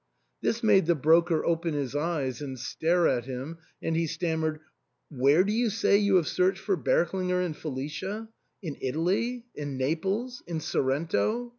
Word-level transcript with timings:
This 0.41 0.63
made 0.63 0.87
the 0.87 0.95
broker 0.95 1.45
open 1.45 1.75
his 1.75 1.95
eyes 1.95 2.41
and 2.41 2.57
stare 2.57 3.07
at 3.07 3.25
him, 3.25 3.59
and 3.83 3.95
he 3.95 4.07
stam 4.07 4.41
mered, 4.41 4.59
"Where 5.11 5.43
do 5.43 5.53
you 5.53 5.69
say 5.69 5.95
you 5.97 6.15
have 6.15 6.27
searched 6.27 6.57
for 6.59 6.75
Berk 6.75 7.13
linger 7.13 7.39
and 7.39 7.55
Felicia? 7.55 8.27
In 8.63 8.77
Italy? 8.81 9.45
in 9.55 9.77
Naples? 9.77 10.41
in 10.47 10.59
Sorrento 10.59 11.49